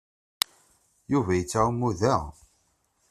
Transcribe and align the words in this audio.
Yuba 1.11 1.31
yettɛummu 1.35 1.89
da. 1.99 2.15